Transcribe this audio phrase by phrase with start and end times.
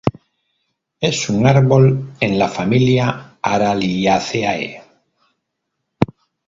[0.99, 4.81] Es un árbol en la familia Araliaceae.